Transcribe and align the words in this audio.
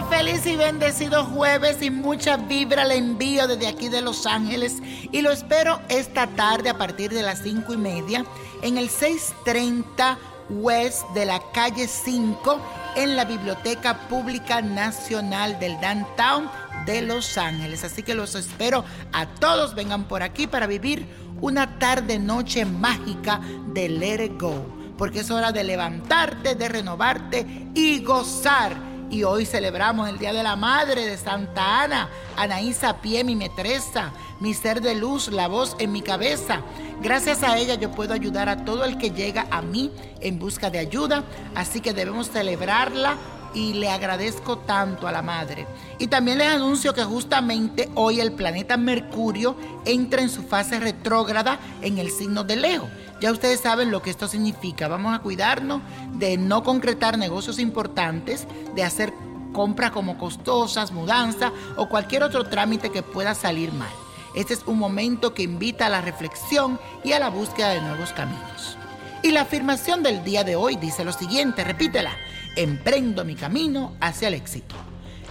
Feliz 0.00 0.46
y 0.46 0.56
bendecido 0.56 1.24
jueves 1.24 1.82
y 1.82 1.90
mucha 1.90 2.38
vibra 2.38 2.84
le 2.84 2.96
envío 2.96 3.46
desde 3.46 3.66
aquí 3.66 3.90
de 3.90 4.00
Los 4.00 4.24
Ángeles 4.24 4.78
y 5.10 5.20
lo 5.20 5.30
espero 5.30 5.80
esta 5.90 6.26
tarde 6.28 6.70
a 6.70 6.78
partir 6.78 7.10
de 7.10 7.22
las 7.22 7.40
cinco 7.42 7.74
y 7.74 7.76
media 7.76 8.24
en 8.62 8.78
el 8.78 8.88
630 8.88 10.18
West 10.48 11.06
de 11.10 11.26
la 11.26 11.42
calle 11.52 11.86
5 11.86 12.60
en 12.96 13.16
la 13.16 13.26
Biblioteca 13.26 14.08
Pública 14.08 14.62
Nacional 14.62 15.58
del 15.58 15.78
Downtown 15.80 16.48
de 16.86 17.02
Los 17.02 17.36
Ángeles. 17.36 17.84
Así 17.84 18.02
que 18.02 18.14
los 18.14 18.34
espero 18.34 18.84
a 19.12 19.26
todos, 19.26 19.74
vengan 19.74 20.04
por 20.04 20.22
aquí 20.22 20.46
para 20.46 20.66
vivir 20.66 21.06
una 21.42 21.78
tarde 21.78 22.18
noche 22.18 22.64
mágica 22.64 23.40
de 23.74 23.90
Let 23.90 24.24
It 24.24 24.40
Go, 24.40 24.64
porque 24.96 25.20
es 25.20 25.30
hora 25.30 25.52
de 25.52 25.64
levantarte, 25.64 26.54
de 26.54 26.68
renovarte 26.68 27.68
y 27.74 28.02
gozar 28.02 28.91
y 29.12 29.24
hoy 29.24 29.44
celebramos 29.44 30.08
el 30.08 30.18
Día 30.18 30.32
de 30.32 30.42
la 30.42 30.56
Madre 30.56 31.04
de 31.04 31.18
Santa 31.18 31.82
Ana, 31.82 32.08
Anaísa 32.34 33.02
Pie, 33.02 33.22
mi 33.24 33.36
metresa, 33.36 34.10
mi 34.40 34.54
ser 34.54 34.80
de 34.80 34.94
luz, 34.94 35.28
la 35.28 35.48
voz 35.48 35.76
en 35.78 35.92
mi 35.92 36.00
cabeza. 36.00 36.62
Gracias 37.02 37.42
a 37.42 37.58
ella 37.58 37.74
yo 37.74 37.90
puedo 37.90 38.14
ayudar 38.14 38.48
a 38.48 38.64
todo 38.64 38.84
el 38.84 38.96
que 38.96 39.10
llega 39.10 39.46
a 39.50 39.60
mí 39.60 39.92
en 40.20 40.38
busca 40.38 40.70
de 40.70 40.78
ayuda, 40.78 41.24
así 41.54 41.82
que 41.82 41.92
debemos 41.92 42.30
celebrarla 42.30 43.18
y 43.54 43.74
le 43.74 43.90
agradezco 43.90 44.58
tanto 44.58 45.06
a 45.06 45.12
la 45.12 45.22
madre. 45.22 45.66
Y 45.98 46.06
también 46.06 46.38
les 46.38 46.48
anuncio 46.48 46.94
que 46.94 47.04
justamente 47.04 47.90
hoy 47.94 48.20
el 48.20 48.32
planeta 48.32 48.76
Mercurio 48.76 49.56
entra 49.84 50.22
en 50.22 50.30
su 50.30 50.42
fase 50.42 50.80
retrógrada 50.80 51.58
en 51.80 51.98
el 51.98 52.10
signo 52.10 52.44
de 52.44 52.56
Leo. 52.56 52.88
Ya 53.20 53.30
ustedes 53.30 53.60
saben 53.60 53.90
lo 53.90 54.02
que 54.02 54.10
esto 54.10 54.26
significa. 54.26 54.88
Vamos 54.88 55.14
a 55.14 55.20
cuidarnos 55.20 55.80
de 56.14 56.36
no 56.36 56.62
concretar 56.62 57.18
negocios 57.18 57.58
importantes, 57.58 58.46
de 58.74 58.82
hacer 58.82 59.12
compras 59.52 59.92
como 59.92 60.18
costosas, 60.18 60.92
mudanza 60.92 61.52
o 61.76 61.88
cualquier 61.88 62.24
otro 62.24 62.44
trámite 62.44 62.90
que 62.90 63.02
pueda 63.02 63.34
salir 63.34 63.72
mal. 63.72 63.92
Este 64.34 64.54
es 64.54 64.62
un 64.66 64.78
momento 64.78 65.34
que 65.34 65.42
invita 65.42 65.86
a 65.86 65.90
la 65.90 66.00
reflexión 66.00 66.80
y 67.04 67.12
a 67.12 67.20
la 67.20 67.28
búsqueda 67.28 67.68
de 67.70 67.82
nuevos 67.82 68.12
caminos. 68.12 68.76
Y 69.22 69.30
la 69.30 69.42
afirmación 69.42 70.02
del 70.02 70.24
día 70.24 70.42
de 70.42 70.56
hoy 70.56 70.76
dice 70.76 71.04
lo 71.04 71.12
siguiente, 71.12 71.62
repítela, 71.62 72.16
emprendo 72.56 73.24
mi 73.24 73.34
camino 73.34 73.96
hacia 74.00 74.28
el 74.28 74.34
éxito. 74.34 74.74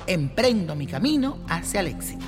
Emprendo 0.08 0.76
mi 0.76 0.88
camino 0.88 1.38
hacia 1.48 1.82
el 1.82 1.88
éxito. 1.88 2.26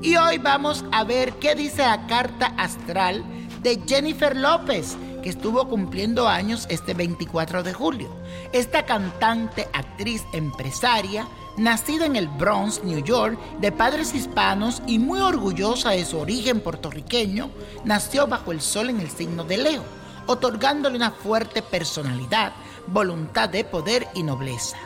Y 0.00 0.16
hoy 0.16 0.38
vamos 0.38 0.84
a 0.92 1.04
ver 1.04 1.32
qué 1.34 1.54
dice 1.54 1.82
la 1.82 2.06
carta 2.06 2.54
astral 2.56 3.24
de 3.62 3.80
Jennifer 3.86 4.36
López, 4.36 4.96
que 5.22 5.30
estuvo 5.30 5.68
cumpliendo 5.68 6.28
años 6.28 6.66
este 6.70 6.94
24 6.94 7.64
de 7.64 7.72
julio. 7.72 8.08
Esta 8.52 8.86
cantante, 8.86 9.68
actriz, 9.72 10.22
empresaria, 10.32 11.26
nacida 11.56 12.06
en 12.06 12.14
el 12.14 12.28
Bronx, 12.28 12.84
New 12.84 13.02
York, 13.02 13.36
de 13.60 13.72
padres 13.72 14.14
hispanos 14.14 14.80
y 14.86 15.00
muy 15.00 15.18
orgullosa 15.18 15.90
de 15.90 16.04
su 16.04 16.18
origen 16.18 16.60
puertorriqueño, 16.60 17.50
nació 17.84 18.28
bajo 18.28 18.52
el 18.52 18.60
sol 18.60 18.90
en 18.90 19.00
el 19.00 19.10
signo 19.10 19.42
de 19.42 19.58
Leo, 19.58 19.82
otorgándole 20.26 20.96
una 20.96 21.10
fuerte 21.10 21.62
personalidad, 21.62 22.52
voluntad 22.92 23.48
de 23.48 23.64
poder 23.64 24.08
y 24.14 24.22
nobleza. 24.22 24.76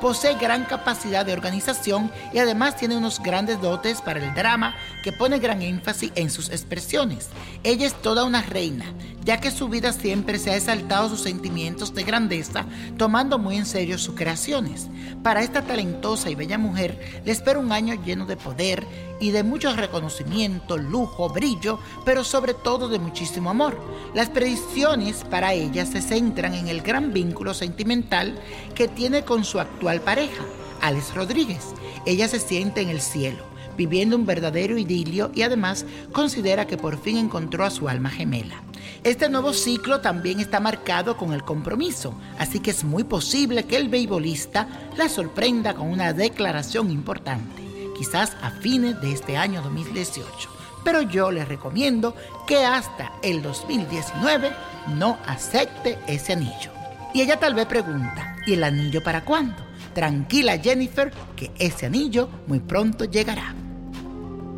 Posee 0.00 0.34
gran 0.36 0.64
capacidad 0.64 1.26
de 1.26 1.34
organización 1.34 2.10
y 2.32 2.38
además 2.38 2.76
tiene 2.76 2.96
unos 2.96 3.22
grandes 3.22 3.60
dotes 3.60 4.00
para 4.00 4.24
el 4.24 4.34
drama 4.34 4.74
que 5.04 5.12
pone 5.12 5.38
gran 5.38 5.60
énfasis 5.60 6.10
en 6.14 6.30
sus 6.30 6.48
expresiones. 6.48 7.28
Ella 7.64 7.86
es 7.86 7.94
toda 8.00 8.24
una 8.24 8.40
reina, 8.40 8.86
ya 9.24 9.40
que 9.40 9.50
su 9.50 9.68
vida 9.68 9.92
siempre 9.92 10.38
se 10.38 10.52
ha 10.52 10.56
exaltado 10.56 11.10
sus 11.10 11.20
sentimientos 11.20 11.94
de 11.94 12.04
grandeza, 12.04 12.64
tomando 12.96 13.38
muy 13.38 13.58
en 13.58 13.66
serio 13.66 13.98
sus 13.98 14.14
creaciones. 14.14 14.88
Para 15.22 15.42
esta 15.42 15.60
talentosa 15.60 16.30
y 16.30 16.34
bella 16.34 16.56
mujer 16.56 17.22
le 17.26 17.32
espera 17.32 17.58
un 17.58 17.70
año 17.70 17.94
lleno 18.02 18.24
de 18.24 18.38
poder 18.38 18.86
y 19.20 19.30
de 19.30 19.44
mucho 19.44 19.76
reconocimiento, 19.76 20.78
lujo, 20.78 21.28
brillo, 21.28 21.78
pero 22.04 22.24
sobre 22.24 22.54
todo 22.54 22.88
de 22.88 22.98
muchísimo 22.98 23.50
amor. 23.50 23.78
Las 24.14 24.30
predicciones 24.30 25.24
para 25.24 25.52
ella 25.52 25.86
se 25.86 26.00
centran 26.00 26.54
en 26.54 26.68
el 26.68 26.80
gran 26.80 27.12
vínculo 27.12 27.54
sentimental 27.54 28.40
que 28.74 28.88
tiene 28.88 29.22
con 29.22 29.44
su 29.44 29.60
actual 29.60 30.00
pareja, 30.00 30.42
Alex 30.80 31.14
Rodríguez. 31.14 31.74
Ella 32.06 32.26
se 32.26 32.40
siente 32.40 32.80
en 32.80 32.88
el 32.88 33.02
cielo, 33.02 33.44
viviendo 33.76 34.16
un 34.16 34.24
verdadero 34.24 34.78
idilio 34.78 35.30
y 35.34 35.42
además 35.42 35.84
considera 36.12 36.66
que 36.66 36.78
por 36.78 36.98
fin 36.98 37.18
encontró 37.18 37.64
a 37.64 37.70
su 37.70 37.88
alma 37.88 38.08
gemela. 38.08 38.62
Este 39.04 39.28
nuevo 39.28 39.52
ciclo 39.52 40.00
también 40.00 40.40
está 40.40 40.60
marcado 40.60 41.16
con 41.16 41.32
el 41.34 41.42
compromiso, 41.42 42.14
así 42.38 42.60
que 42.60 42.70
es 42.70 42.84
muy 42.84 43.04
posible 43.04 43.64
que 43.64 43.76
el 43.76 43.88
beisbolista 43.88 44.66
la 44.96 45.08
sorprenda 45.08 45.74
con 45.74 45.88
una 45.88 46.12
declaración 46.14 46.90
importante 46.90 47.69
quizás 48.00 48.34
a 48.40 48.50
fines 48.50 48.98
de 49.02 49.12
este 49.12 49.36
año 49.36 49.60
2018. 49.60 50.48
Pero 50.82 51.02
yo 51.02 51.30
les 51.30 51.46
recomiendo 51.46 52.16
que 52.46 52.64
hasta 52.64 53.12
el 53.22 53.42
2019 53.42 54.52
no 54.96 55.18
acepte 55.26 55.98
ese 56.06 56.32
anillo. 56.32 56.72
Y 57.12 57.20
ella 57.20 57.38
tal 57.38 57.52
vez 57.52 57.66
pregunta, 57.66 58.36
¿y 58.46 58.54
el 58.54 58.64
anillo 58.64 59.02
para 59.02 59.22
cuándo? 59.22 59.62
Tranquila 59.92 60.56
Jennifer, 60.56 61.12
que 61.36 61.50
ese 61.58 61.84
anillo 61.84 62.30
muy 62.46 62.60
pronto 62.60 63.04
llegará. 63.04 63.54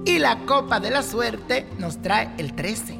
Y 0.04 0.20
la 0.20 0.38
copa 0.46 0.78
de 0.78 0.92
la 0.92 1.02
suerte 1.02 1.66
nos 1.80 2.00
trae 2.00 2.30
el 2.38 2.54
13, 2.54 2.96